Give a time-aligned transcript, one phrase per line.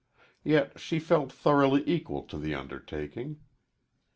[0.43, 3.37] Yet she felt thoroughly equal to the undertaking.